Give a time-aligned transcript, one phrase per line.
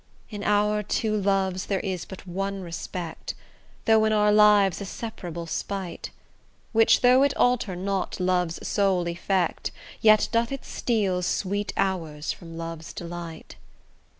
[0.31, 3.35] In our two loves there is but one respect,
[3.85, 6.09] Though in our lives a separable spite,
[6.71, 9.69] Which though it alter not love's sole effect,
[10.01, 13.57] Yet doth it steal sweet hours from love's delight.